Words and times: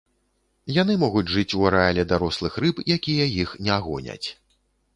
Яны 0.81 0.95
могуць 1.03 1.27
жыць 1.33 1.55
у 1.59 1.67
арэале 1.71 2.07
дарослых 2.13 2.57
рыб, 2.65 2.83
якія 2.97 3.31
іх 3.43 3.55
не 3.69 3.79
гоняць. 3.89 4.27